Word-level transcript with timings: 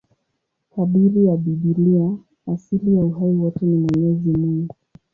Kadiri 0.71 1.25
ya 1.25 1.37
Biblia, 1.37 2.17
asili 2.47 2.95
ya 2.95 3.05
uhai 3.05 3.35
wote 3.35 3.65
ni 3.65 3.77
Mwenyezi 3.77 4.29
Mungu. 4.37 4.75